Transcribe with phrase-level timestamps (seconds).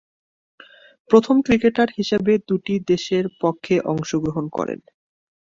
[1.09, 4.79] প্রথম ক্রিকেটার হিসেবে দুইটি দেশের পক্ষে অংশগ্রহণ করেন।